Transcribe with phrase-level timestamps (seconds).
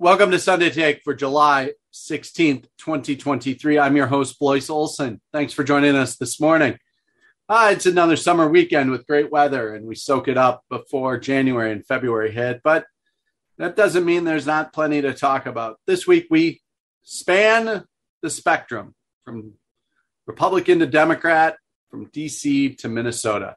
[0.00, 3.78] Welcome to Sunday Take for July 16th, 2023.
[3.78, 5.20] I'm your host, Blois Olson.
[5.30, 6.78] Thanks for joining us this morning.
[7.50, 11.70] Uh, it's another summer weekend with great weather, and we soak it up before January
[11.70, 12.62] and February hit.
[12.64, 12.86] But
[13.58, 15.78] that doesn't mean there's not plenty to talk about.
[15.86, 16.62] This week, we
[17.02, 17.84] span
[18.22, 18.94] the spectrum
[19.26, 19.52] from
[20.26, 21.58] Republican to Democrat,
[21.90, 23.56] from DC to Minnesota.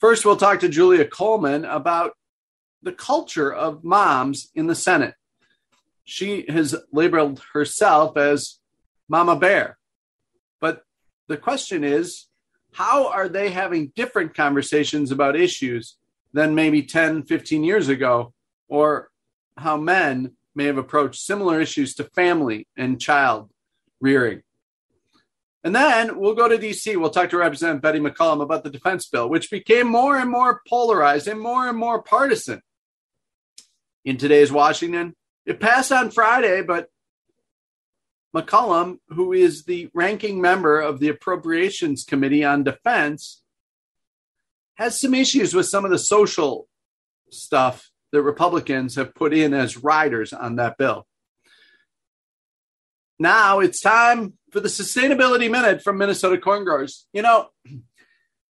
[0.00, 2.12] First, we'll talk to Julia Coleman about
[2.82, 5.12] the culture of moms in the Senate
[6.04, 8.58] she has labeled herself as
[9.08, 9.78] Mama Bear.
[10.60, 10.82] But
[11.28, 12.26] the question is,
[12.72, 15.96] how are they having different conversations about issues
[16.32, 18.32] than maybe 10, 15 years ago,
[18.68, 19.10] or
[19.56, 23.50] how men may have approached similar issues to family and child
[24.00, 24.42] rearing?
[25.62, 26.94] And then we'll go to DC.
[26.96, 30.60] We'll talk to Representative Betty McCollum about the defense bill, which became more and more
[30.68, 32.60] polarized and more and more partisan.
[34.04, 35.14] In today's Washington,
[35.46, 36.88] it passed on Friday, but
[38.34, 43.42] McCollum, who is the ranking member of the Appropriations Committee on Defense,
[44.74, 46.68] has some issues with some of the social
[47.30, 51.06] stuff that Republicans have put in as riders on that bill.
[53.18, 57.06] Now it's time for the Sustainability Minute from Minnesota Corn Growers.
[57.12, 57.48] You know,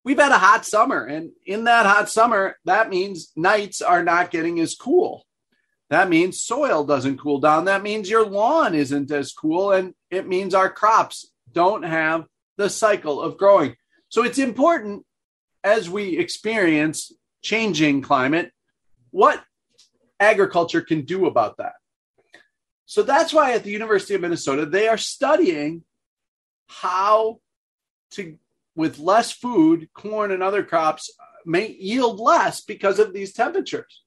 [0.05, 4.31] we've had a hot summer, and in that hot summer, that means nights are not
[4.31, 5.25] getting as cool.
[5.93, 7.65] That means soil doesn't cool down.
[7.65, 9.73] That means your lawn isn't as cool.
[9.73, 12.25] And it means our crops don't have
[12.57, 13.75] the cycle of growing.
[14.09, 15.05] So it's important
[15.63, 17.11] as we experience
[17.43, 18.51] changing climate,
[19.11, 19.43] what
[20.19, 21.73] agriculture can do about that.
[22.87, 25.83] So that's why at the University of Minnesota, they are studying
[26.69, 27.39] how
[28.13, 28.39] to,
[28.75, 31.11] with less food, corn and other crops
[31.45, 34.02] may yield less because of these temperatures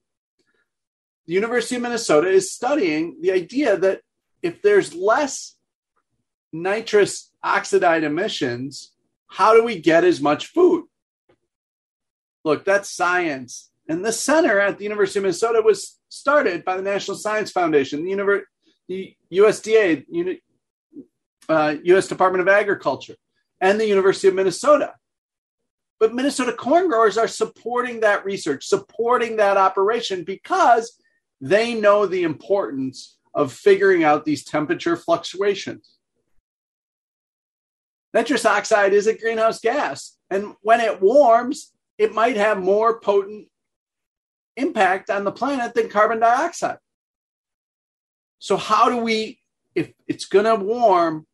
[1.27, 4.01] the University of Minnesota is studying the idea that
[4.41, 5.55] if there's less
[6.53, 8.93] nitrous oxide emissions,
[9.27, 10.85] how do we get as much food?
[12.45, 13.71] Look, that's science.
[13.89, 18.05] And the center at the University of Minnesota was started by the National Science Foundation,
[18.05, 18.43] the, Univer-
[18.87, 20.41] the USDA, Uni-
[21.49, 22.07] uh, U.S.
[22.07, 23.15] Department of Agriculture,
[23.59, 24.93] and the University of Minnesota.
[25.99, 30.97] But Minnesota corn growers are supporting that research, supporting that operation because
[31.41, 35.97] they know the importance of figuring out these temperature fluctuations.
[38.13, 43.47] Nitrous oxide is a greenhouse gas, and when it warms, it might have more potent
[44.55, 46.79] impact on the planet than carbon dioxide.
[48.39, 49.39] So, how do we,
[49.75, 51.27] if it's going to warm,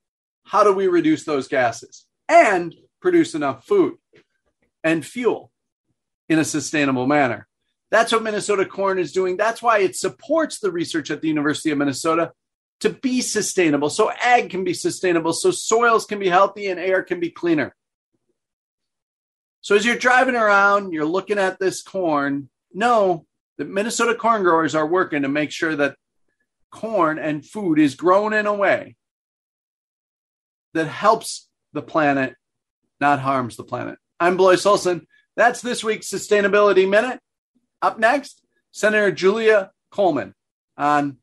[0.45, 3.95] how do we reduce those gases and produce enough food
[4.83, 5.51] and fuel
[6.27, 7.47] in a sustainable manner?
[7.93, 9.37] That's what Minnesota Corn is doing.
[9.37, 12.31] That's why it supports the research at the University of Minnesota
[12.79, 13.91] to be sustainable.
[13.91, 17.75] So ag can be sustainable, so soils can be healthy and air can be cleaner.
[19.61, 23.27] So as you're driving around, you're looking at this corn, know
[23.59, 25.95] that Minnesota corn growers are working to make sure that
[26.71, 28.95] corn and food is grown in a way
[30.73, 32.33] that helps the planet,
[32.99, 33.99] not harms the planet.
[34.19, 35.05] I'm Blois Olson.
[35.35, 37.19] That's this week's Sustainability Minute.
[37.83, 38.41] Up next,
[38.71, 40.33] Senator Julia Coleman
[40.77, 41.17] on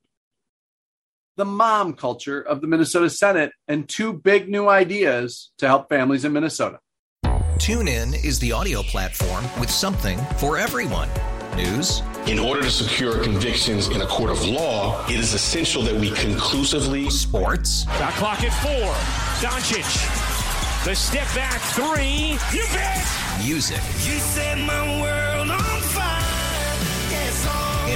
[1.38, 6.26] the mom culture of the Minnesota Senate and two big new ideas to help families
[6.26, 6.78] in Minnesota.
[7.24, 11.08] TuneIn is the audio platform with something for everyone.
[11.56, 12.02] News.
[12.26, 16.10] In order to secure convictions in a court of law, it is essential that we
[16.10, 17.08] conclusively.
[17.08, 17.84] Sports.
[17.84, 18.92] Got clock at four.
[19.40, 20.84] Doncic.
[20.84, 22.38] The step back three.
[22.52, 23.06] You bet.
[23.42, 23.80] Music.
[24.04, 25.19] You set my world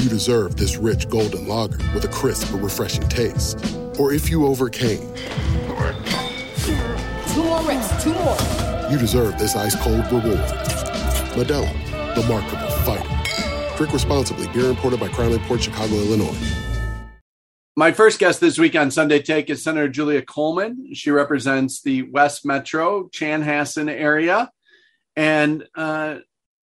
[0.00, 3.58] you deserve this rich golden lager with a crisp but refreshing taste.
[3.98, 5.12] Or if you overcame.
[7.28, 8.36] Two more reps, two more.
[8.90, 10.38] You deserve this ice cold reward.
[11.36, 11.70] Modelo,
[12.14, 13.76] the Markable Fighter.
[13.76, 14.48] Drink responsibly.
[14.48, 16.36] Beer imported by Crown Port Chicago, Illinois.
[17.76, 20.94] My first guest this week on Sunday Take is Senator Julia Coleman.
[20.94, 24.50] She represents the West Metro Chanhassen area,
[25.14, 26.16] and uh,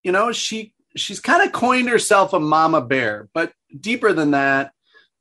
[0.04, 4.71] you know she she's kind of coined herself a mama bear, but deeper than that,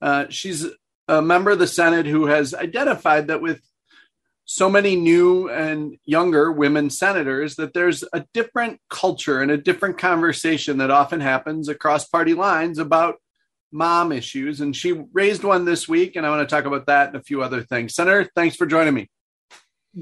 [0.01, 0.67] uh, she's
[1.09, 3.61] a member of the Senate who has identified that with
[4.47, 9.97] so many new and younger women senators that there's a different culture and a different
[9.97, 13.17] conversation that often happens across party lines about
[13.73, 14.61] mom issues.
[14.61, 17.23] And she raised one this week and i want to talk about that and a
[17.23, 17.95] few other things.
[17.95, 19.09] Senator thanks for joining me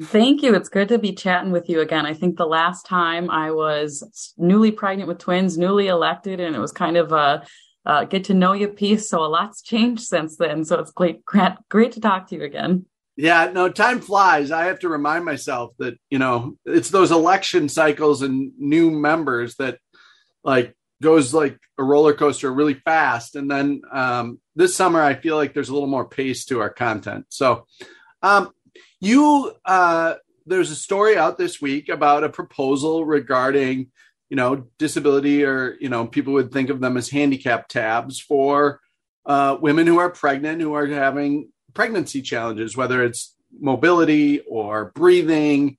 [0.00, 0.54] Thank you.
[0.54, 2.06] It's good to be chatting with you again.
[2.06, 6.58] I think the last time I was newly pregnant with twins, newly elected, and it
[6.58, 7.44] was kind of a,
[7.84, 9.10] a get to know you piece.
[9.10, 10.64] So a lot's changed since then.
[10.64, 12.86] So it's great, great, great to talk to you again.
[13.16, 14.50] Yeah, no, time flies.
[14.50, 19.56] I have to remind myself that, you know, it's those election cycles and new members
[19.56, 19.78] that
[20.42, 23.36] like goes like a roller coaster really fast.
[23.36, 26.70] And then um, this summer, I feel like there's a little more pace to our
[26.70, 27.26] content.
[27.28, 27.66] So,
[28.22, 28.52] um,
[29.02, 30.14] you uh,
[30.46, 33.90] there's a story out this week about a proposal regarding
[34.31, 38.81] you know disability or you know people would think of them as handicap tabs for
[39.26, 45.76] uh, women who are pregnant who are having pregnancy challenges whether it's mobility or breathing.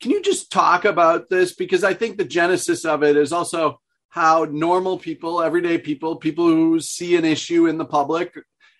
[0.00, 1.54] Can you just talk about this?
[1.54, 6.46] Because i think the genesis of it is also how normal people everyday people people
[6.46, 8.34] who see an issue in the public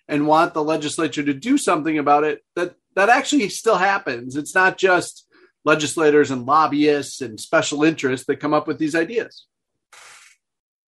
[0.07, 4.35] and want the legislature to do something about it that that actually still happens.
[4.35, 5.27] It's not just
[5.63, 9.45] legislators and lobbyists and special interests that come up with these ideas.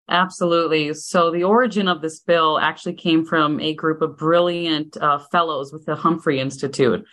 [0.09, 0.93] Absolutely.
[0.93, 5.73] So the origin of this bill actually came from a group of brilliant uh, fellows
[5.73, 7.03] with the Humphrey Institute,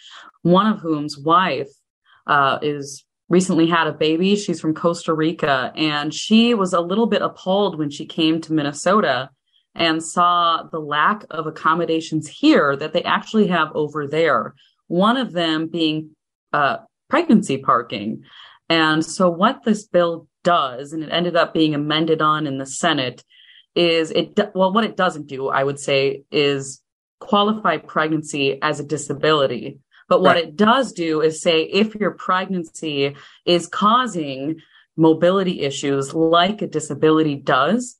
[0.42, 1.72] one of whom's wife
[2.28, 4.36] uh, is recently had a baby.
[4.36, 8.52] She's from Costa Rica, and she was a little bit appalled when she came to
[8.52, 9.30] Minnesota
[9.74, 14.54] and saw the lack of accommodations here that they actually have over there
[14.94, 16.10] one of them being
[16.52, 16.76] uh,
[17.10, 18.22] pregnancy parking.
[18.68, 22.66] And so, what this bill does, and it ended up being amended on in the
[22.66, 23.24] Senate,
[23.74, 26.80] is it, well, what it doesn't do, I would say, is
[27.18, 29.80] qualify pregnancy as a disability.
[30.08, 30.44] But what right.
[30.44, 34.60] it does do is say if your pregnancy is causing
[34.96, 37.98] mobility issues like a disability does,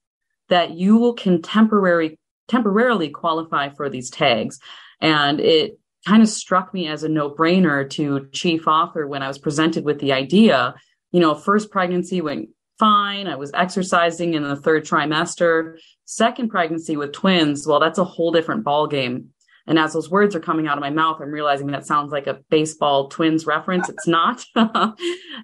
[0.49, 4.61] that you can temporary, temporarily qualify for these tags.
[5.01, 9.29] And it kind of struck me as a no brainer to chief author when I
[9.29, 10.75] was presented with the idea.
[11.13, 13.27] You know, first pregnancy went fine.
[13.27, 15.79] I was exercising in the third trimester.
[16.05, 19.31] Second pregnancy with twins, well, that's a whole different ball game.
[19.67, 22.27] And as those words are coming out of my mouth, I'm realizing that sounds like
[22.27, 23.89] a baseball twins reference.
[23.89, 24.45] It's not.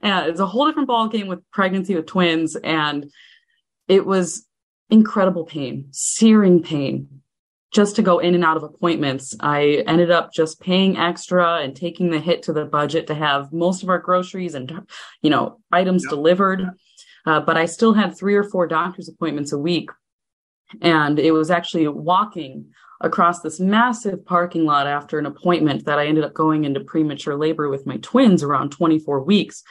[0.02, 2.54] it's a whole different ball game with pregnancy with twins.
[2.56, 3.10] And
[3.88, 4.46] it was
[4.90, 7.19] incredible pain, searing pain,
[7.72, 9.36] just to go in and out of appointments.
[9.40, 13.52] I ended up just paying extra and taking the hit to the budget to have
[13.52, 14.86] most of our groceries and,
[15.22, 16.10] you know, items yep.
[16.10, 16.70] delivered.
[17.26, 19.90] Uh, but I still had three or four doctor's appointments a week.
[20.80, 26.06] And it was actually walking across this massive parking lot after an appointment that I
[26.06, 29.62] ended up going into premature labor with my twins around 24 weeks.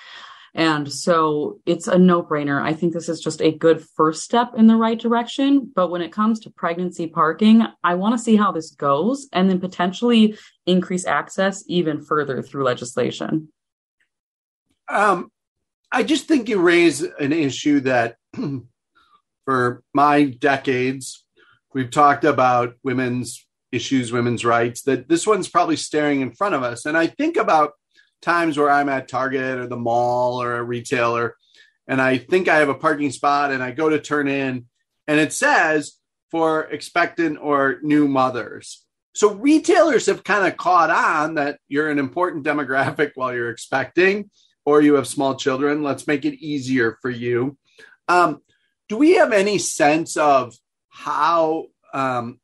[0.55, 2.61] And so it's a no brainer.
[2.61, 5.71] I think this is just a good first step in the right direction.
[5.73, 9.49] But when it comes to pregnancy parking, I want to see how this goes and
[9.49, 13.49] then potentially increase access even further through legislation.
[14.87, 15.31] Um,
[15.91, 18.15] I just think you raise an issue that
[19.45, 21.25] for my decades,
[21.73, 26.63] we've talked about women's issues, women's rights, that this one's probably staring in front of
[26.63, 26.85] us.
[26.85, 27.73] And I think about
[28.21, 31.35] times where I'm at Target or the mall or a retailer
[31.89, 34.67] and I think I have a parking spot and I go to turn in
[35.07, 35.93] and it says
[36.29, 38.85] for expectant or new mothers.
[39.15, 44.29] So retailers have kind of caught on that you're an important demographic while you're expecting
[44.65, 45.81] or you have small children.
[45.81, 47.57] Let's make it easier for you.
[48.07, 48.41] Um,
[48.87, 50.53] do we have any sense of
[50.89, 52.39] how um,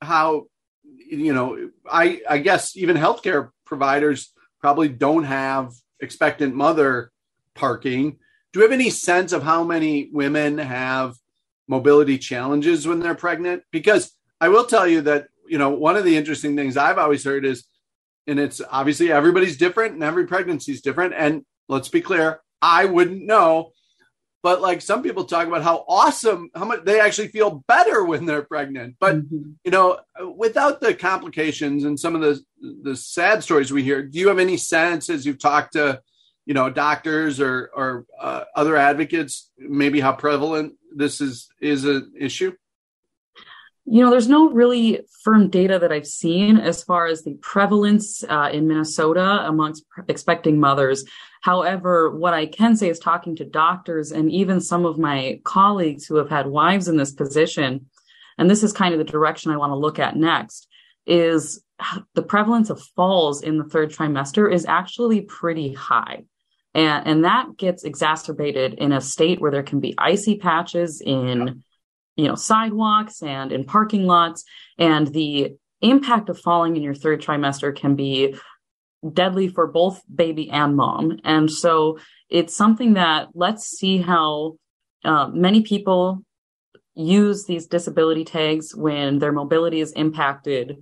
[0.00, 0.46] how
[0.86, 4.32] you know I I guess even healthcare providers
[4.64, 7.12] probably don't have expectant mother
[7.54, 8.16] parking.
[8.50, 11.16] Do we have any sense of how many women have
[11.68, 13.62] mobility challenges when they're pregnant?
[13.70, 17.22] Because I will tell you that you know one of the interesting things I've always
[17.26, 17.64] heard is,
[18.26, 21.12] and it's obviously everybody's different and every pregnancy is different.
[21.14, 23.72] And let's be clear, I wouldn't know
[24.44, 28.26] but like some people talk about how awesome how much they actually feel better when
[28.26, 29.52] they're pregnant but mm-hmm.
[29.64, 29.98] you know
[30.36, 32.38] without the complications and some of the
[32.82, 36.00] the sad stories we hear do you have any sense as you've talked to
[36.44, 42.12] you know doctors or or uh, other advocates maybe how prevalent this is is an
[42.16, 42.52] issue
[43.86, 48.24] you know, there's no really firm data that I've seen as far as the prevalence
[48.24, 51.04] uh, in Minnesota amongst expecting mothers.
[51.42, 56.06] However, what I can say is talking to doctors and even some of my colleagues
[56.06, 57.86] who have had wives in this position,
[58.38, 60.66] and this is kind of the direction I want to look at next,
[61.06, 61.62] is
[62.14, 66.24] the prevalence of falls in the third trimester is actually pretty high.
[66.72, 71.62] And, and that gets exacerbated in a state where there can be icy patches in
[72.16, 74.44] you know, sidewalks and in parking lots.
[74.78, 78.36] And the impact of falling in your third trimester can be
[79.12, 81.18] deadly for both baby and mom.
[81.24, 81.98] And so
[82.30, 84.56] it's something that let's see how
[85.04, 86.24] uh, many people
[86.94, 90.78] use these disability tags when their mobility is impacted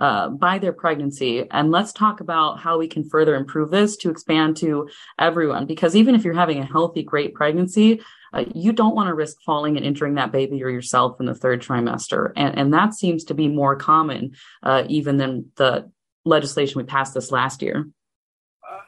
[0.00, 1.46] uh, by their pregnancy.
[1.50, 4.88] And let's talk about how we can further improve this to expand to
[5.18, 5.66] everyone.
[5.66, 8.00] Because even if you're having a healthy, great pregnancy,
[8.32, 11.34] uh, you don't want to risk falling and injuring that baby or yourself in the
[11.34, 12.32] third trimester.
[12.36, 15.90] And, and that seems to be more common uh, even than the
[16.24, 17.88] legislation we passed this last year.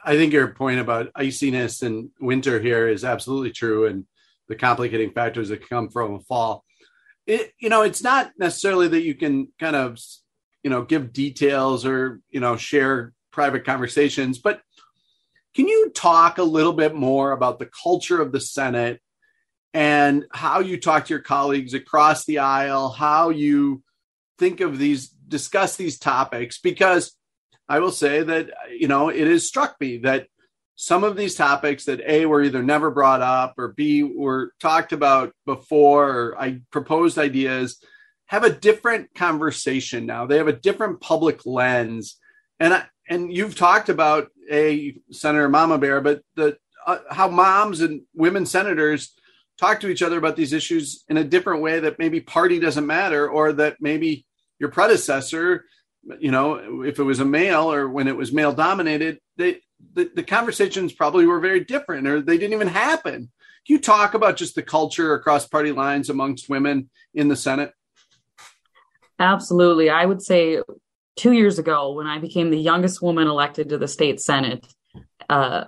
[0.05, 4.05] I think your point about iciness and winter here is absolutely true, and
[4.47, 6.65] the complicating factors that come from a fall.
[7.25, 9.97] It, you know, it's not necessarily that you can kind of,
[10.63, 14.61] you know, give details or you know share private conversations, but
[15.55, 18.99] can you talk a little bit more about the culture of the Senate
[19.73, 23.83] and how you talk to your colleagues across the aisle, how you
[24.39, 27.15] think of these, discuss these topics, because
[27.67, 30.27] I will say that, you know, it has struck me that
[30.75, 34.91] some of these topics that A were either never brought up or B were talked
[34.91, 37.83] about before, or I proposed ideas
[38.33, 40.25] have a different conversation now.
[40.25, 42.17] They have a different public lens.
[42.59, 47.81] And I, and you've talked about a Senator Mama Bear, but the uh, how moms
[47.81, 49.13] and women senators
[49.59, 52.87] talk to each other about these issues in a different way that maybe party doesn't
[52.87, 54.25] matter or that maybe
[54.59, 55.65] your predecessor
[56.19, 59.59] you know if it was a male or when it was male dominated they
[59.93, 63.31] the, the conversations probably were very different or they didn't even happen
[63.65, 67.71] can you talk about just the culture across party lines amongst women in the senate
[69.19, 70.61] absolutely i would say
[71.15, 74.65] two years ago when i became the youngest woman elected to the state senate
[75.29, 75.65] uh,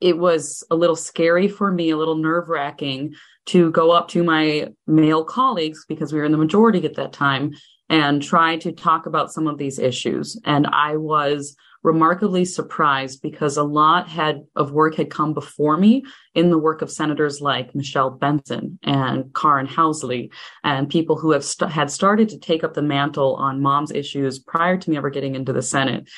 [0.00, 3.14] it was a little scary for me, a little nerve wracking
[3.46, 7.12] to go up to my male colleagues because we were in the majority at that
[7.12, 7.52] time
[7.88, 10.40] and try to talk about some of these issues.
[10.44, 16.04] And I was remarkably surprised because a lot had of work had come before me
[16.34, 20.30] in the work of senators like Michelle Benson and Karin Housley
[20.64, 24.38] and people who have st- had started to take up the mantle on mom's issues
[24.38, 26.08] prior to me ever getting into the Senate.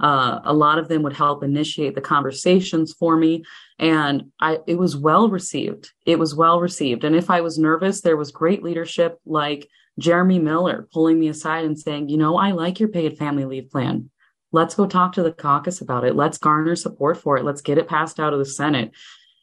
[0.00, 3.44] Uh, a lot of them would help initiate the conversations for me.
[3.78, 5.90] And I, it was well received.
[6.06, 7.04] It was well received.
[7.04, 11.66] And if I was nervous, there was great leadership like Jeremy Miller pulling me aside
[11.66, 14.10] and saying, you know, I like your paid family leave plan.
[14.52, 16.16] Let's go talk to the caucus about it.
[16.16, 17.44] Let's garner support for it.
[17.44, 18.92] Let's get it passed out of the Senate.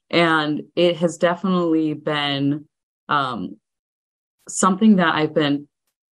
[0.10, 2.66] And it has definitely been
[3.10, 3.58] um,
[4.48, 5.68] something that I've been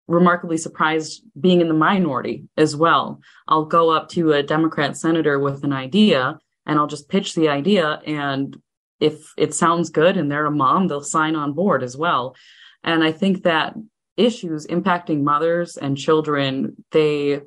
[0.08, 3.20] remarkably surprised being in the minority as well.
[3.48, 7.48] I'll go up to a Democrat senator with an idea and I'll just pitch the
[7.48, 8.00] idea.
[8.06, 8.56] And
[9.00, 12.36] if it sounds good and they're a mom, they'll sign on board as well.
[12.84, 13.74] And I think that
[14.16, 17.42] issues impacting mothers and children, they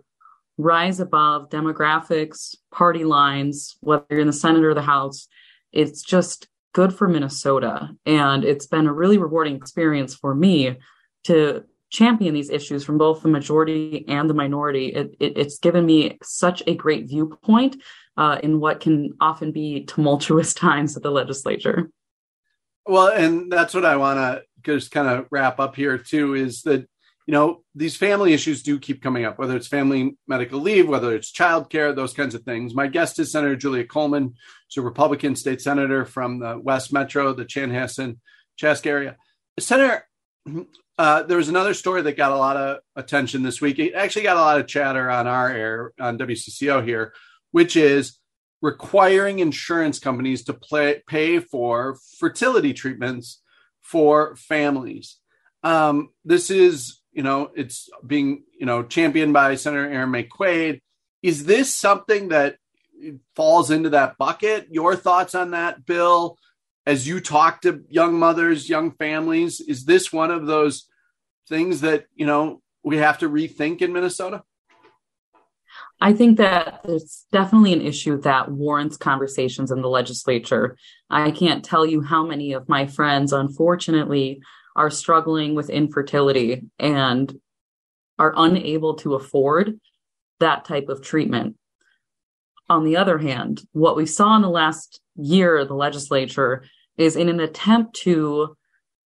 [0.59, 5.27] rise above demographics, party lines, whether you're in the Senate or the House.
[5.71, 7.89] It's just good for Minnesota.
[8.05, 10.77] And it's been a really rewarding experience for me
[11.23, 14.87] to champion these issues from both the majority and the minority.
[14.87, 17.77] It, it, it's given me such a great viewpoint
[18.17, 21.89] uh, in what can often be tumultuous times at the legislature.
[22.85, 26.63] Well, and that's what I want to just kind of wrap up here too is
[26.63, 26.87] that
[27.29, 31.13] you know these family issues do keep coming up, whether it's family medical leave, whether
[31.13, 32.73] it's childcare, those kinds of things.
[32.73, 34.33] My guest is Senator Julia Coleman,
[34.67, 38.17] she's a Republican state senator from the West Metro, the Chanhassen
[38.55, 39.15] Chaska area.
[39.59, 40.07] Senator,
[40.97, 43.77] uh, there was another story that got a lot of attention this week.
[43.77, 47.13] It actually got a lot of chatter on our air on WCCO here,
[47.51, 48.17] which is
[48.63, 53.43] requiring insurance companies to play, pay for fertility treatments
[53.83, 55.17] for families.
[55.63, 60.79] Um, this is, you know, it's being, you know, championed by Senator Erin Quade.
[61.21, 62.55] Is this something that
[63.35, 64.69] falls into that bucket?
[64.71, 66.37] Your thoughts on that, Bill?
[66.85, 70.87] As you talk to young mothers, young families, is this one of those
[71.49, 74.43] things that, you know, we have to rethink in Minnesota?
[75.99, 80.77] I think that it's definitely an issue that warrants conversations in the legislature.
[81.09, 84.41] I can't tell you how many of my friends, unfortunately,
[84.75, 87.39] are struggling with infertility and
[88.17, 89.79] are unable to afford
[90.39, 91.55] that type of treatment.
[92.69, 96.63] On the other hand, what we saw in the last year, the legislature,
[96.97, 98.55] is in an attempt to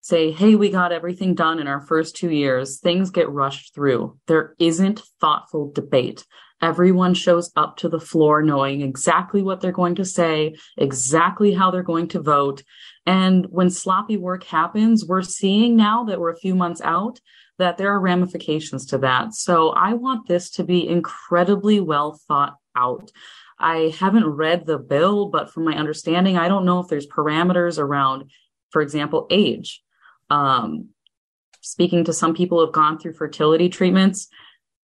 [0.01, 4.17] say, hey, we got everything done in our first two years, things get rushed through.
[4.27, 6.25] There isn't thoughtful debate.
[6.61, 11.71] Everyone shows up to the floor knowing exactly what they're going to say, exactly how
[11.71, 12.63] they're going to vote.
[13.05, 17.19] And when sloppy work happens, we're seeing now that we're a few months out
[17.59, 19.33] that there are ramifications to that.
[19.33, 23.11] So I want this to be incredibly well thought out.
[23.59, 27.77] I haven't read the bill, but from my understanding, I don't know if there's parameters
[27.77, 28.31] around,
[28.69, 29.81] for example, age.
[30.29, 30.89] Um,
[31.61, 34.29] speaking to some people who have gone through fertility treatments,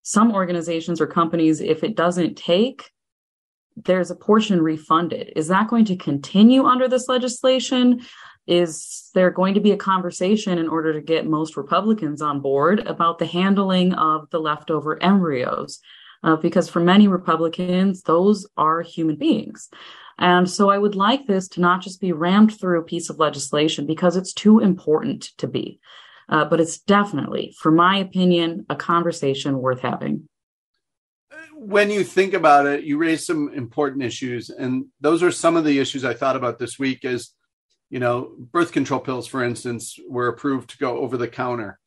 [0.02, 2.90] some organizations or companies, if it doesn't take,
[3.76, 5.32] there's a portion refunded.
[5.37, 8.02] Is that going to continue under this legislation?
[8.47, 12.81] Is there going to be a conversation in order to get most Republicans on board
[12.81, 15.81] about the handling of the leftover embryos?
[16.24, 19.68] Uh, because for many Republicans, those are human beings.
[20.18, 23.18] And so I would like this to not just be rammed through a piece of
[23.18, 25.81] legislation because it's too important to be.
[26.33, 30.27] Uh, but it's definitely, for my opinion, a conversation worth having.
[31.55, 35.64] When you think about it, you raise some important issues, and those are some of
[35.64, 37.01] the issues I thought about this week.
[37.05, 37.35] Is
[37.90, 41.79] you know, birth control pills, for instance, were approved to go over the counter.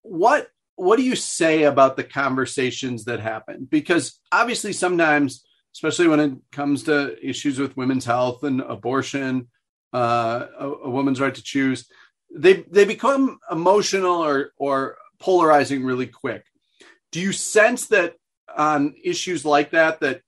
[0.00, 3.68] What what do you say about the conversations that happen?
[3.70, 9.48] Because obviously, sometimes, especially when it comes to issues with women's health and abortion,
[9.92, 11.86] uh, a, a woman's right to choose,
[12.34, 16.44] they they become emotional or or polarizing really quick.
[17.12, 18.16] Do you sense that
[18.56, 20.22] on issues like that that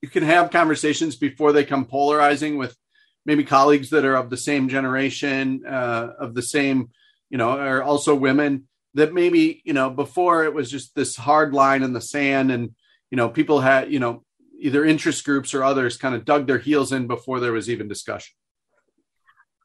[0.00, 2.76] you can have conversations before they come polarizing with
[3.24, 6.90] maybe colleagues that are of the same generation, uh, of the same,
[7.30, 11.54] you know, are also women that maybe you know before it was just this hard
[11.54, 12.74] line in the sand, and
[13.10, 14.24] you know people had you know
[14.58, 17.88] either interest groups or others kind of dug their heels in before there was even
[17.88, 18.34] discussion.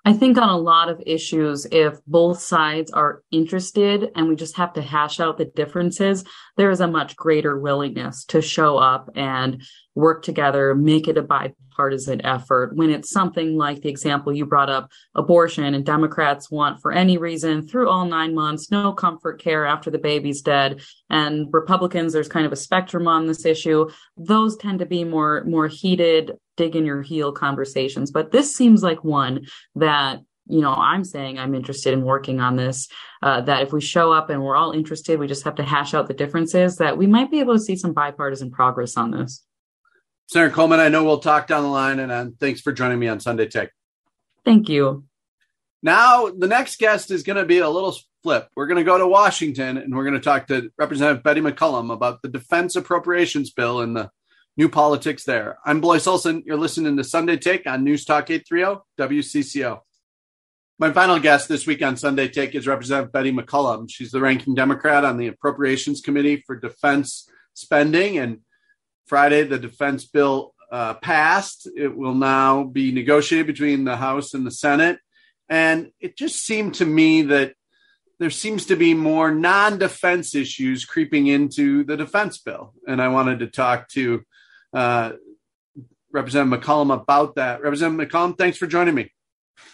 [0.07, 4.55] I think on a lot of issues, if both sides are interested and we just
[4.55, 6.23] have to hash out the differences,
[6.57, 9.63] there is a much greater willingness to show up and
[9.95, 12.75] work together, make it a bipartisan effort.
[12.75, 17.17] When it's something like the example you brought up, abortion, and Democrats want for any
[17.17, 20.81] reason through all nine months, no comfort care after the baby's dead.
[21.09, 23.89] And Republicans, there's kind of a spectrum on this issue.
[24.17, 28.11] Those tend to be more, more heated, dig in your heel conversations.
[28.11, 32.55] But this seems like one that you know, I'm saying I'm interested in working on
[32.55, 32.87] this.
[33.21, 35.93] Uh, that if we show up and we're all interested, we just have to hash
[35.93, 36.77] out the differences.
[36.77, 39.43] That we might be able to see some bipartisan progress on this.
[40.27, 43.07] Senator Coleman, I know we'll talk down the line, and uh, thanks for joining me
[43.07, 43.69] on Sunday Take.
[44.43, 45.05] Thank you.
[45.81, 48.49] Now, the next guest is going to be a little flip.
[48.55, 51.93] We're going to go to Washington, and we're going to talk to Representative Betty McCollum
[51.93, 54.09] about the defense appropriations bill and the
[54.57, 55.59] new politics there.
[55.65, 56.43] I'm Blois Olson.
[56.45, 59.79] You're listening to Sunday Take on News Talk 830 WCCO.
[60.79, 63.89] My final guest this week on Sunday Take is Representative Betty McCollum.
[63.89, 68.41] She's the ranking Democrat on the Appropriations Committee for Defense Spending and
[69.07, 71.67] Friday, the defense bill uh, passed.
[71.75, 74.99] It will now be negotiated between the House and the Senate.
[75.49, 77.55] And it just seemed to me that
[78.19, 82.75] there seems to be more non defense issues creeping into the defense bill.
[82.87, 84.21] And I wanted to talk to
[84.73, 85.13] uh,
[86.11, 87.63] Representative McCollum about that.
[87.63, 89.11] Representative McCollum, thanks for joining me.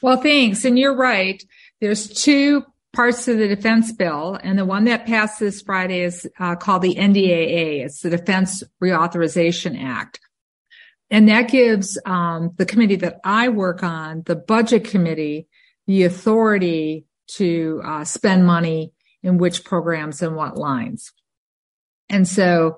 [0.01, 0.65] Well, thanks.
[0.65, 1.43] And you're right.
[1.81, 6.29] There's two parts of the defense bill, and the one that passed this Friday is
[6.39, 7.83] uh, called the NDAA.
[7.85, 10.19] It's the Defense Reauthorization Act.
[11.09, 15.47] And that gives um, the committee that I work on, the budget committee,
[15.85, 21.11] the authority to uh, spend money in which programs and what lines.
[22.09, 22.77] And so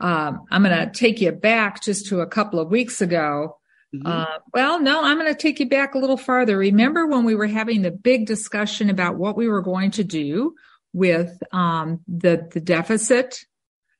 [0.00, 3.58] um, I'm going to take you back just to a couple of weeks ago.
[3.94, 4.06] Mm-hmm.
[4.06, 6.56] Uh, well, no, I'm going to take you back a little farther.
[6.56, 10.54] Remember when we were having the big discussion about what we were going to do
[10.92, 13.38] with um, the the deficit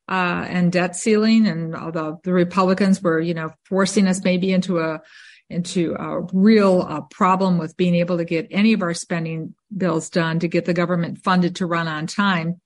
[0.09, 4.79] uh, and debt ceiling, and although the Republicans were, you know, forcing us maybe into
[4.79, 5.03] a
[5.51, 10.09] into a real uh, problem with being able to get any of our spending bills
[10.09, 12.61] done to get the government funded to run on time.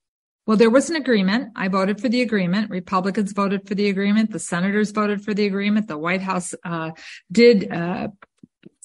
[0.47, 1.53] Well, there was an agreement.
[1.57, 2.71] I voted for the agreement.
[2.71, 4.31] Republicans voted for the agreement.
[4.31, 5.89] The senators voted for the agreement.
[5.89, 6.93] The White House uh,
[7.33, 8.09] did uh,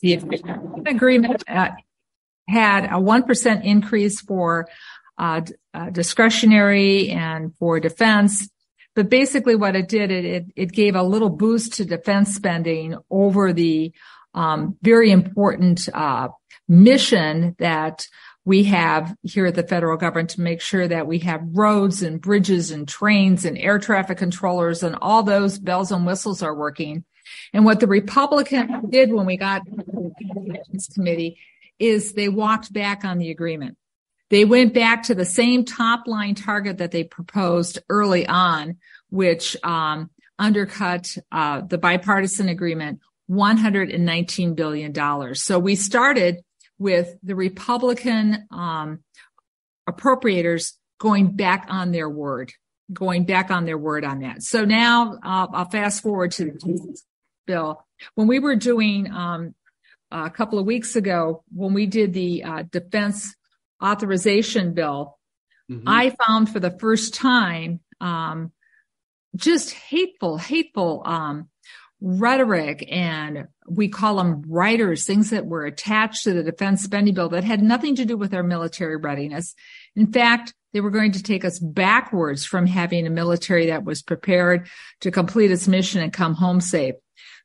[0.01, 0.13] the
[0.87, 1.69] agreement uh,
[2.47, 4.67] had a one percent increase for
[5.19, 5.41] uh,
[5.73, 8.49] uh, discretionary and for defense.
[8.95, 12.97] But basically, what it did it it, it gave a little boost to defense spending
[13.11, 13.93] over the
[14.33, 16.29] um, very important uh,
[16.67, 18.07] mission that
[18.43, 22.19] we have here at the federal government to make sure that we have roads and
[22.19, 27.03] bridges and trains and air traffic controllers and all those bells and whistles are working.
[27.53, 29.61] And what the Republican did when we got
[30.71, 31.37] this committee
[31.77, 33.77] is they walked back on the agreement.
[34.29, 38.77] They went back to the same top line target that they proposed early on,
[39.09, 45.35] which um, undercut uh, the bipartisan agreement, $119 billion.
[45.35, 46.43] So we started
[46.81, 49.03] with the Republican um,
[49.87, 52.51] appropriators going back on their word,
[52.91, 54.41] going back on their word on that.
[54.41, 56.97] So now uh, I'll fast forward to the
[57.45, 57.85] bill.
[58.15, 59.53] When we were doing um,
[60.09, 63.35] a couple of weeks ago, when we did the uh, defense
[63.83, 65.19] authorization bill,
[65.69, 65.87] mm-hmm.
[65.87, 68.51] I found for the first time um,
[69.35, 71.47] just hateful, hateful um,
[72.01, 77.29] rhetoric and we call them riders, things that were attached to the defense spending bill
[77.29, 79.53] that had nothing to do with our military readiness.
[79.95, 84.01] In fact, they were going to take us backwards from having a military that was
[84.01, 84.67] prepared
[85.01, 86.95] to complete its mission and come home safe.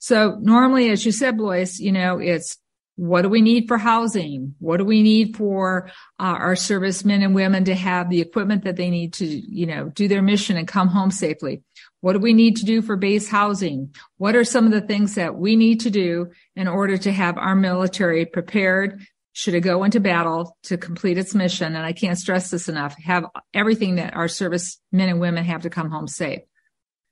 [0.01, 2.57] So normally, as you said, Blois, you know, it's
[2.97, 4.55] what do we need for housing?
[4.59, 8.77] What do we need for uh, our servicemen and women to have the equipment that
[8.77, 11.63] they need to, you know, do their mission and come home safely?
[12.07, 13.93] What do we need to do for base housing?
[14.17, 17.37] What are some of the things that we need to do in order to have
[17.37, 21.75] our military prepared should it go into battle to complete its mission?
[21.75, 25.63] And I can't stress this enough, have everything that our service men and women have
[25.63, 26.43] to come home safe.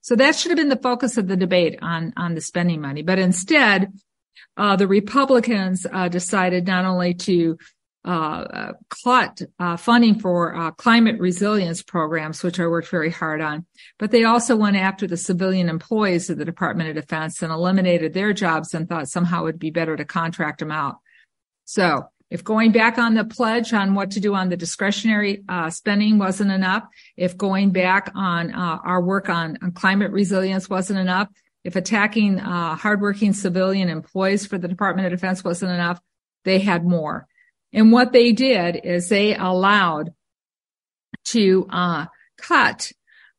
[0.03, 3.03] So that should have been the focus of the debate on, on the spending money.
[3.03, 3.93] But instead,
[4.57, 7.59] uh, the Republicans uh, decided not only to
[8.05, 13.67] uh, cut uh, funding for uh, climate resilience programs, which I worked very hard on,
[13.99, 18.13] but they also went after the civilian employees of the Department of Defense and eliminated
[18.13, 20.97] their jobs and thought somehow it would be better to contract them out.
[21.65, 25.71] So if going back on the pledge on what to do on the discretionary uh,
[25.71, 26.85] spending wasn't enough,
[27.17, 31.29] if going back on uh, our work on, on, climate resilience wasn't enough,
[31.63, 36.01] if attacking uh, hardworking civilian employees for the Department of Defense wasn't enough,
[36.45, 37.27] they had more.
[37.75, 40.15] And what they did is they allowed
[41.27, 42.07] to uh,
[42.39, 42.93] cut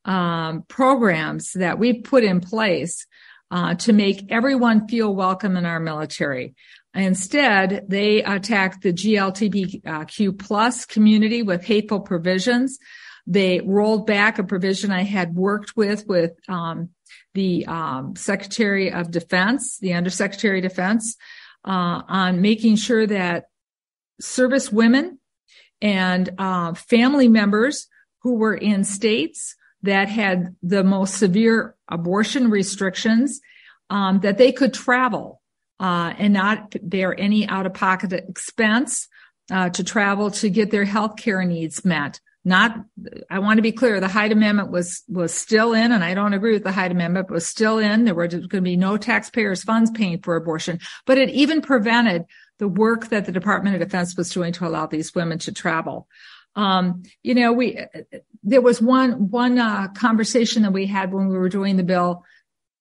[0.03, 3.07] um, programs that we put in place
[3.49, 6.55] uh, to make everyone feel welcome in our military.
[6.93, 12.77] Instead, they attacked the GLTBQ plus community with hateful provisions.
[13.27, 16.89] They rolled back a provision I had worked with with um,
[17.33, 21.17] the um, Secretary of Defense, the Undersecretary of Defense,
[21.65, 23.45] uh, on making sure that
[24.19, 25.19] service women
[25.81, 27.87] and uh, family members
[28.21, 33.39] who were in states that had the most severe abortion restrictions
[33.89, 35.41] um, that they could travel
[35.79, 39.07] uh, and not bear any out-of-pocket expense
[39.51, 42.19] uh, to travel to get their health care needs met.
[42.47, 42.77] Not
[43.31, 46.35] i want to be clear the hyde amendment was was still in and i don't
[46.35, 48.05] agree with the hyde amendment but was still in.
[48.05, 50.79] There were going to be no taxpayers funds paying for abortion.
[51.07, 52.25] But it even prevented
[52.59, 56.07] the work that the department of defense was doing to allow these women to travel
[56.55, 57.79] um, you know we
[58.43, 62.23] there was one one uh, conversation that we had when we were doing the bill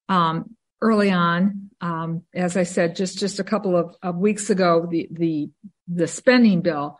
[0.09, 4.87] um, early on um, as i said just just a couple of, of weeks ago
[4.91, 5.51] the the
[5.89, 6.99] the spending bill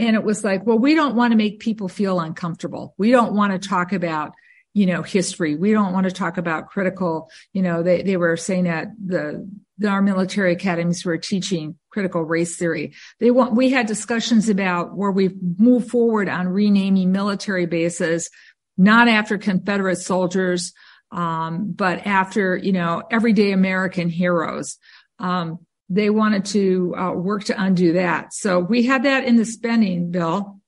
[0.00, 2.94] and it was like, well, we don't want to make people feel uncomfortable.
[2.96, 4.32] We don't want to talk about,
[4.72, 5.56] you know, history.
[5.56, 9.46] We don't want to talk about critical, you know, they, they were saying that the,
[9.86, 12.94] our military academies were teaching critical race theory.
[13.18, 18.30] They want, we had discussions about where we move forward on renaming military bases,
[18.76, 20.72] not after Confederate soldiers,
[21.12, 24.78] um, but after, you know, everyday American heroes.
[25.18, 28.32] Um, they wanted to uh, work to undo that.
[28.32, 30.60] So we had that in the spending bill.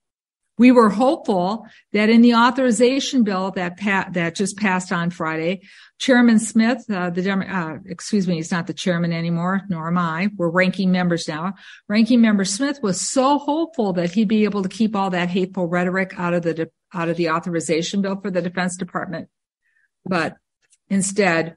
[0.58, 5.62] We were hopeful that in the authorization bill that pa- that just passed on Friday,
[6.02, 10.30] Chairman Smith, uh, the uh, excuse me, he's not the chairman anymore, nor am I.
[10.36, 11.54] We're ranking members now.
[11.88, 15.68] Ranking member Smith was so hopeful that he'd be able to keep all that hateful
[15.68, 19.28] rhetoric out of the de- out of the authorization bill for the Defense Department,
[20.04, 20.34] but
[20.88, 21.54] instead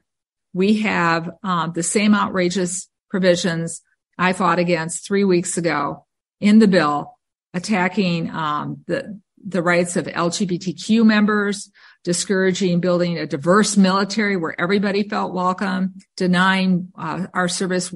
[0.54, 3.82] we have um, the same outrageous provisions
[4.16, 6.06] I fought against three weeks ago
[6.40, 7.18] in the bill,
[7.52, 11.68] attacking um, the the rights of LGBTQ members,
[12.06, 17.92] discouraging building a diverse military where everybody felt welcome, denying uh, our service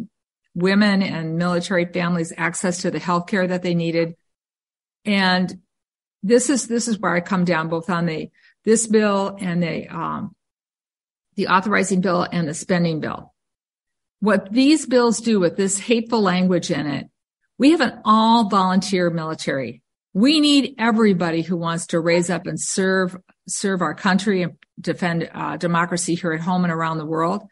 [0.53, 4.16] women and military families access to the health care that they needed.
[5.05, 5.61] And
[6.25, 8.33] this is this is where I come down both on the
[8.64, 10.35] this bill and the um,
[11.37, 13.33] the authorizing bill and the spending bill.
[14.18, 17.07] What these bills do with this hateful language in it,
[17.59, 19.83] we have an all volunteer military.
[20.12, 23.16] We need everybody who wants to raise up and serve,
[23.49, 27.44] serve our country and defend uh, democracy here at home and around the world.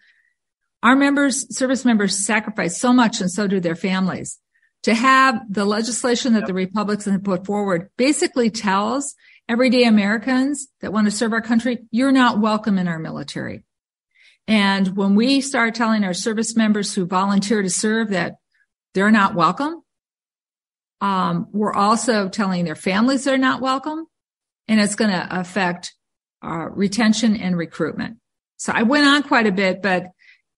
[0.82, 4.38] Our members, service members sacrifice so much and so do their families.
[4.84, 9.14] To have the legislation that the Republicans have put forward basically tells
[9.48, 13.64] everyday Americans that want to serve our country, you're not welcome in our military.
[14.46, 18.36] And when we start telling our service members who volunteer to serve that
[18.94, 19.82] they're not welcome,
[21.00, 24.06] um, we're also telling their families they're not welcome,
[24.66, 25.94] and it's going to affect
[26.42, 28.18] uh, retention and recruitment.
[28.56, 30.06] So I went on quite a bit, but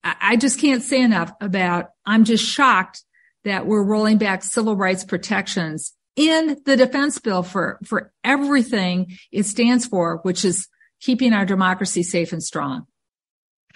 [0.02, 1.90] I just can't say enough about.
[2.06, 3.04] I'm just shocked
[3.44, 9.44] that we're rolling back civil rights protections in the defense bill for for everything it
[9.44, 10.68] stands for, which is
[11.00, 12.86] keeping our democracy safe and strong.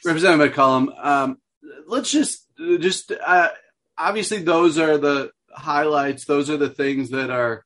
[0.05, 1.39] Representative McCollum, um,
[1.87, 2.47] let's just
[2.79, 3.51] just uh,
[3.99, 6.25] obviously those are the highlights.
[6.25, 7.65] Those are the things that are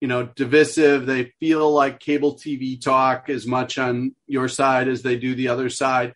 [0.00, 1.06] you know divisive.
[1.06, 5.48] They feel like cable TV talk as much on your side as they do the
[5.48, 6.14] other side.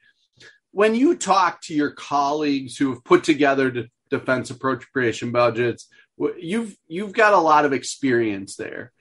[0.73, 5.89] When you talk to your colleagues who have put together de- defense appropriation budgets,
[6.39, 8.93] you've you've got a lot of experience there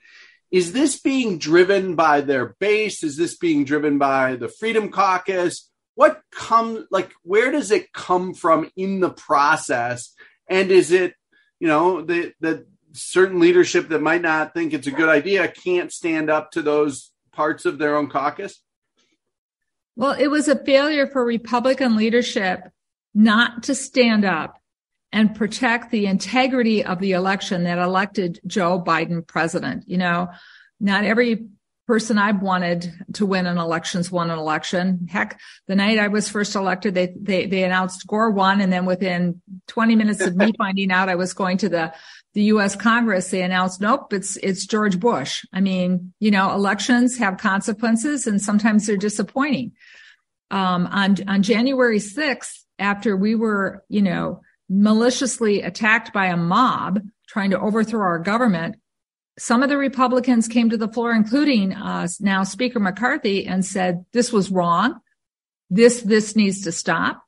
[0.50, 5.70] is this being driven by their base is this being driven by the freedom caucus
[5.94, 10.14] what come like where does it come from in the process
[10.48, 11.14] and is it
[11.60, 15.92] you know the the certain leadership that might not think it's a good idea can't
[15.92, 18.62] stand up to those parts of their own caucus?
[19.96, 22.60] Well it was a failure for republican leadership
[23.14, 24.60] not to stand up
[25.12, 29.84] and protect the integrity of the election that elected joe biden president.
[29.86, 30.30] You know
[30.80, 31.46] not every
[31.86, 35.06] person I've wanted to win an election's won an election.
[35.10, 38.60] Heck, the night I was first elected, they, they, they announced Gore won.
[38.60, 41.94] And then within 20 minutes of me finding out I was going to the,
[42.34, 42.74] the U.S.
[42.74, 45.44] Congress, they announced, nope, it's, it's George Bush.
[45.52, 49.72] I mean, you know, elections have consequences and sometimes they're disappointing.
[50.50, 57.00] Um, on, on January 6th, after we were, you know, maliciously attacked by a mob
[57.28, 58.76] trying to overthrow our government,
[59.38, 64.04] some of the Republicans came to the floor, including uh, now Speaker McCarthy, and said
[64.12, 65.00] this was wrong.
[65.68, 67.22] This this needs to stop.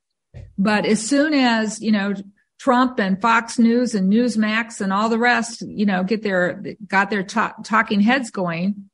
[0.56, 2.14] But as soon as you know
[2.58, 7.10] Trump and Fox News and Newsmax and all the rest, you know, get their got
[7.10, 8.90] their talking heads going,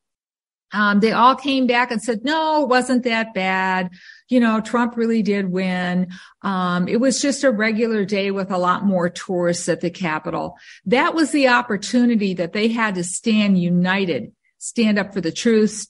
[0.74, 3.90] um, they all came back and said, no, it wasn't that bad.
[4.28, 6.08] You know, Trump really did win.
[6.42, 10.56] Um, it was just a regular day with a lot more tourists at the Capitol.
[10.86, 15.86] That was the opportunity that they had to stand united, stand up for the truth,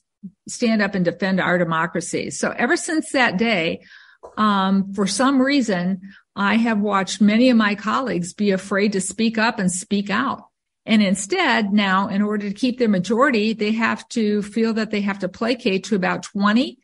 [0.47, 2.29] stand up and defend our democracy.
[2.29, 3.81] So ever since that day,
[4.37, 6.01] um, for some reason,
[6.35, 10.43] I have watched many of my colleagues be afraid to speak up and speak out.
[10.85, 15.01] And instead, now, in order to keep their majority, they have to feel that they
[15.01, 16.77] have to placate to about 20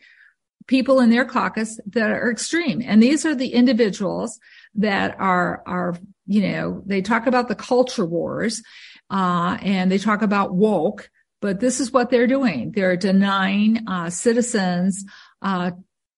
[0.67, 2.81] people in their caucus that are extreme.
[2.83, 4.39] And these are the individuals
[4.75, 8.63] that are, are, you know, they talk about the culture wars,
[9.09, 11.09] uh, and they talk about woke,
[11.41, 12.71] but this is what they're doing.
[12.71, 15.03] They're denying, uh, citizens,
[15.41, 15.71] uh,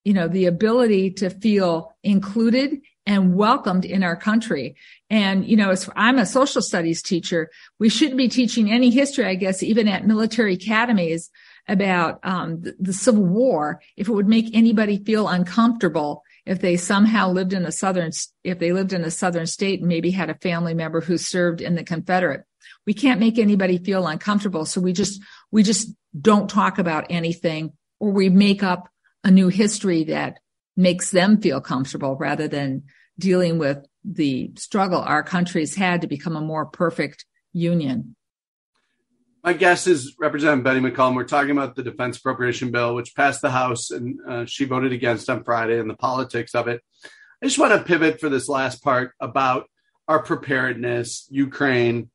[0.03, 4.75] you know, the ability to feel included and welcomed in our country.
[5.09, 7.49] And, you know, as I'm a social studies teacher.
[7.79, 11.29] We shouldn't be teaching any history, I guess, even at military academies
[11.67, 16.75] about um, the, the, Civil War if it would make anybody feel uncomfortable if they
[16.75, 18.11] somehow lived in a southern
[18.43, 21.61] if they lived in a southern state and maybe had a family member who served
[21.61, 22.43] in the Confederate.
[22.85, 25.89] We can't make anybody feel uncomfortable, so we just we just
[26.19, 28.89] don't talk about anything or we make up
[29.23, 30.39] a new history that
[30.75, 32.83] makes them feel comfortable rather than
[33.19, 38.15] dealing with the struggle our countries had to become a more perfect union.
[39.43, 41.15] My guest is Representative Betty McCollum.
[41.15, 44.93] We're talking about the defense appropriation bill, which passed the House and uh, she voted
[44.93, 46.81] against on Friday and the politics of it.
[47.41, 49.69] I just want to pivot for this last part about
[50.07, 52.09] our preparedness, Ukraine,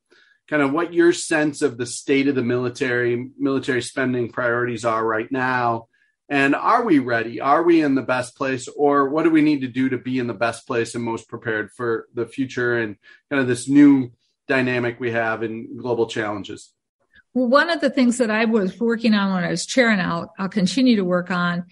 [0.49, 5.05] kind of what your sense of the state of the military, military spending priorities are
[5.05, 5.89] right now.
[6.29, 7.41] And are we ready?
[7.41, 8.69] Are we in the best place?
[8.69, 11.29] Or what do we need to do to be in the best place and most
[11.29, 12.97] prepared for the future and
[13.31, 14.13] kind of this new
[14.47, 16.73] dynamic we have in global challenges?
[17.33, 20.03] Well, one of the things that I was working on when I was chair, and
[20.03, 21.65] I'll, I'll continue to work on,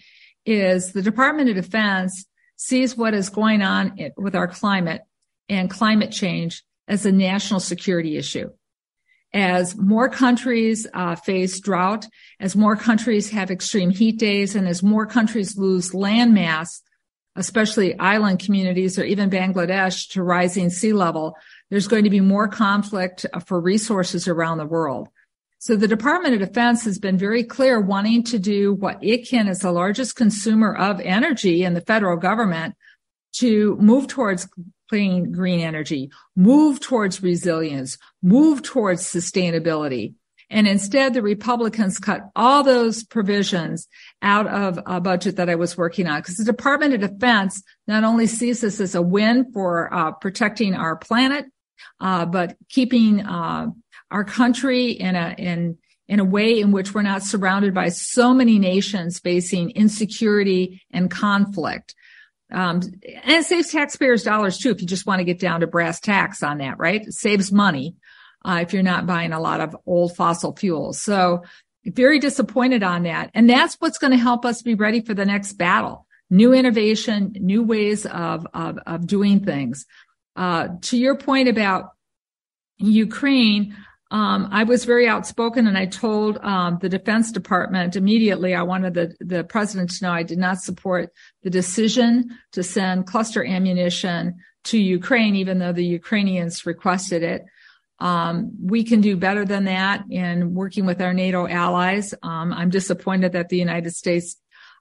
[0.45, 2.25] is the Department of Defense
[2.57, 5.03] sees what is going on with our climate
[5.49, 8.51] and climate change as a national security issue.
[9.37, 12.07] As more countries uh, face drought,
[12.41, 16.81] as more countries have extreme heat days, and as more countries lose land mass,
[17.37, 21.37] especially island communities or even Bangladesh to rising sea level,
[21.69, 25.11] there's going to be more conflict for resources around the world.
[25.59, 29.49] So the Department of Defense has been very clear wanting to do what it can
[29.49, 32.75] as the largest consumer of energy in the federal government
[33.35, 34.49] to move towards
[34.89, 40.15] clean green energy, move towards resilience, move towards sustainability.
[40.49, 43.89] And instead, the Republicans cut all those provisions
[44.23, 48.05] out of a budget that I was working on because the Department of Defense not
[48.05, 51.47] only sees this as a win for uh, protecting our planet,
[52.01, 53.69] uh, but keeping uh,
[54.11, 58.33] our country in a in in a way in which we're not surrounded by so
[58.33, 61.97] many nations facing insecurity and conflict.
[62.53, 65.67] Um, and it saves taxpayers dollars too if you just want to get down to
[65.67, 67.03] brass tacks on that, right?
[67.03, 67.97] It saves money
[68.45, 71.01] uh, if you're not buying a lot of old fossil fuels.
[71.03, 71.43] So
[71.85, 73.31] very disappointed on that.
[73.35, 76.07] And that's what's going to help us be ready for the next battle.
[76.31, 79.87] New innovation, new ways of, of, of doing things.
[80.35, 81.91] Uh, to your point about
[82.79, 83.77] Ukraine,
[84.11, 88.95] um, I was very outspoken and I told um, the Defense Department immediately I wanted
[88.95, 94.37] the, the president to know I did not support the decision to send cluster ammunition
[94.65, 97.45] to Ukraine, even though the Ukrainians requested it.
[97.99, 102.15] Um, we can do better than that in working with our NATO allies.
[102.23, 104.37] Um, I'm disappointed that the United States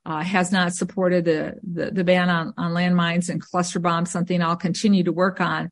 [0.06, 4.42] uh, has not supported the, the, the ban on, on landmines and cluster bombs, something
[4.42, 5.72] I'll continue to work on.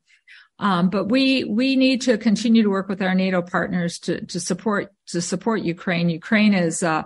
[0.63, 4.39] Um, but we we need to continue to work with our NATO partners to to
[4.39, 6.07] support to support Ukraine.
[6.09, 7.03] Ukraine is, uh,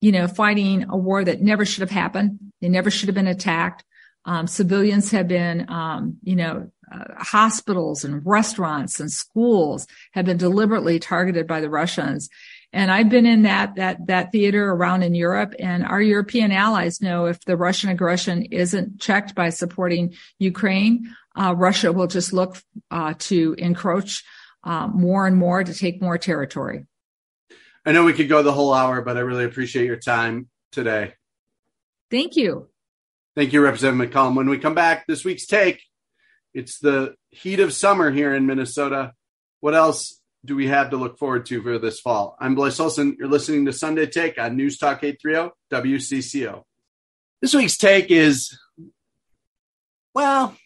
[0.00, 2.40] you know, fighting a war that never should have happened.
[2.60, 3.84] They never should have been attacked.
[4.24, 10.36] Um, civilians have been, um, you know, uh, hospitals and restaurants and schools have been
[10.36, 12.28] deliberately targeted by the Russians.
[12.72, 17.00] And I've been in that that that theater around in Europe, and our European allies
[17.00, 21.14] know if the Russian aggression isn't checked by supporting Ukraine,
[21.56, 24.24] Russia will just look uh, to encroach
[24.64, 26.86] uh, more and more to take more territory.
[27.86, 31.14] I know we could go the whole hour, but I really appreciate your time today.
[32.10, 32.68] Thank you.
[33.36, 34.36] Thank you, Representative McCollum.
[34.36, 35.82] When we come back, this week's take,
[36.54, 39.12] it's the heat of summer here in Minnesota.
[39.60, 42.36] What else do we have to look forward to for this fall?
[42.40, 43.16] I'm Blois Olson.
[43.18, 46.62] You're listening to Sunday Take on News Talk 830 WCCO.
[47.40, 48.58] This week's take is,
[50.14, 50.56] well,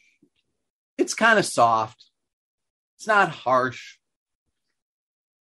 [1.03, 2.07] it's kind of soft.
[2.97, 3.99] It's not harsh.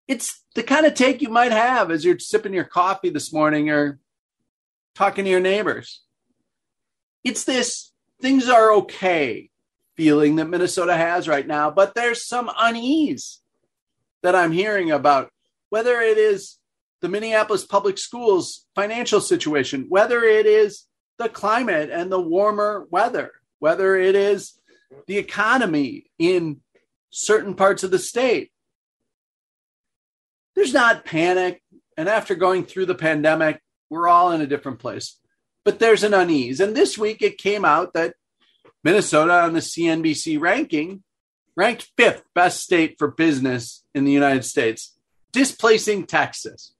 [0.08, 3.70] It's the kind of take you might have as you're sipping your coffee this morning
[3.70, 4.00] or
[4.96, 6.02] talking to your neighbors.
[7.24, 9.52] It's this things are okay
[9.96, 13.42] feeling that Minnesota has right now, but there's some unease
[14.24, 15.30] that I'm hearing about,
[15.70, 16.58] whether it is
[17.02, 20.88] the Minneapolis public schools financial situation, whether it is
[21.20, 24.60] the climate and the warmer weather, whether it is
[25.08, 26.62] the economy in
[27.10, 28.52] certain parts of the state.
[30.56, 31.62] There's not panic.
[31.98, 35.20] And after going through the pandemic, we're all in a different place.
[35.64, 36.60] But there's an unease.
[36.60, 38.16] And this week it came out that
[38.84, 41.04] Minnesota on the CNBC ranking
[41.56, 44.98] ranked fifth best state for business in the United States,
[45.32, 46.74] displacing Texas.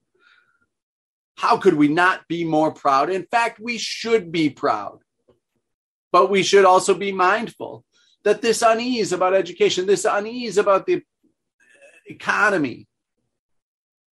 [1.36, 3.10] How could we not be more proud?
[3.10, 5.00] In fact, we should be proud.
[6.10, 7.84] But we should also be mindful
[8.24, 11.02] that this unease about education, this unease about the
[12.06, 12.86] economy,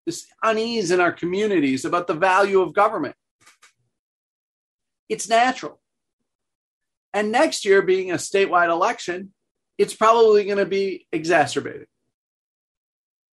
[0.06, 3.14] this unease in our communities about the value of government,
[5.08, 5.80] it's natural.
[7.12, 9.32] And next year, being a statewide election,
[9.78, 11.86] it's probably going to be exacerbated.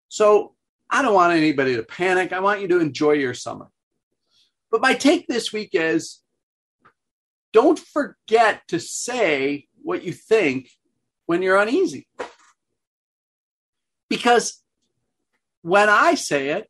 [0.08, 0.54] So
[0.90, 2.32] I don't want anybody to panic.
[2.32, 3.66] I want you to enjoy your summer.
[4.70, 6.20] But my take this week is
[7.52, 10.70] don't forget to say what you think
[11.26, 12.08] when you're uneasy.
[14.08, 14.62] Because
[15.62, 16.68] when I say it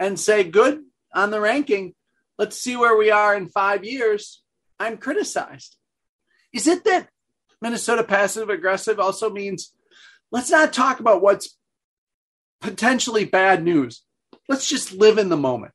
[0.00, 0.82] and say good
[1.14, 1.94] on the ranking,
[2.38, 4.42] let's see where we are in five years,
[4.80, 5.76] I'm criticized.
[6.52, 7.08] Is it that
[7.60, 9.74] Minnesota passive aggressive also means
[10.30, 11.56] let's not talk about what's
[12.60, 14.02] potentially bad news?
[14.48, 15.72] Let's just live in the moment.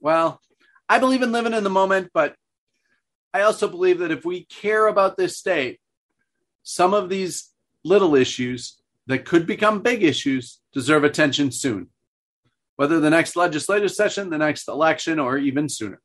[0.00, 0.40] Well,
[0.88, 2.34] I believe in living in the moment, but
[3.32, 5.80] I also believe that if we care about this state,
[6.62, 7.50] some of these
[7.84, 11.88] little issues that could become big issues deserve attention soon,
[12.76, 16.00] whether the next legislative session, the next election, or even sooner.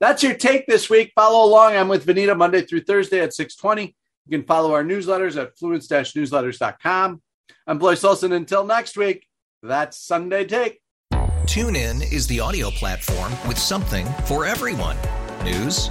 [0.00, 1.12] That's your take this week.
[1.14, 1.76] Follow along.
[1.76, 3.94] I'm with Vineeta Monday through Thursday at 620.
[4.26, 7.22] You can follow our newsletters at fluence-newsletters.com.
[7.66, 8.32] I'm Blois Olson.
[8.32, 9.26] Until next week,
[9.62, 10.80] that's Sunday Take.
[11.46, 14.96] Tune in is the audio platform with something for everyone.
[15.42, 15.90] News.